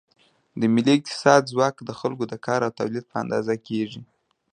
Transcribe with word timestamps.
د 0.59 0.61
ملي 0.73 0.93
اقتصاد 0.97 1.41
ځواک 1.51 1.75
د 1.83 1.89
خلکو 1.99 2.23
د 2.31 2.33
کار 2.45 2.59
او 2.67 2.71
تولید 2.79 3.05
په 3.09 3.15
اندازه 3.23 3.53
کېږي. 3.67 4.01